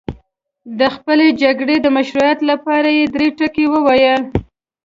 [0.79, 4.21] د خپلې جګړې د مشروعیت لپاره یې درې ټکي وویل.